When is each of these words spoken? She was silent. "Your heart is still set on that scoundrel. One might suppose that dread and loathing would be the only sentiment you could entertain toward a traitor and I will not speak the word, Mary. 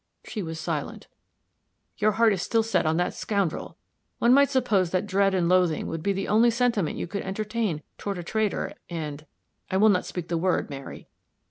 She 0.25 0.41
was 0.41 0.59
silent. 0.59 1.07
"Your 1.99 2.13
heart 2.13 2.33
is 2.33 2.41
still 2.41 2.63
set 2.63 2.87
on 2.87 2.97
that 2.97 3.13
scoundrel. 3.13 3.77
One 4.17 4.33
might 4.33 4.49
suppose 4.49 4.89
that 4.89 5.05
dread 5.05 5.35
and 5.35 5.47
loathing 5.47 5.85
would 5.85 6.01
be 6.01 6.11
the 6.11 6.27
only 6.27 6.49
sentiment 6.49 6.97
you 6.97 7.05
could 7.05 7.21
entertain 7.21 7.83
toward 7.99 8.17
a 8.17 8.23
traitor 8.23 8.73
and 8.89 9.27
I 9.69 9.77
will 9.77 9.89
not 9.89 10.07
speak 10.07 10.27
the 10.27 10.39
word, 10.39 10.71
Mary. 10.71 11.07